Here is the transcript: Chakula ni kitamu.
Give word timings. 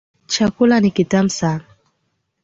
Chakula 0.31 0.79
ni 0.79 0.91
kitamu. 0.91 1.29